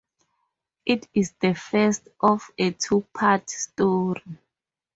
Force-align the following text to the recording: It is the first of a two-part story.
It 0.83 1.07
is 1.13 1.33
the 1.33 1.53
first 1.53 2.07
of 2.21 2.49
a 2.57 2.71
two-part 2.71 3.47
story. 3.51 4.23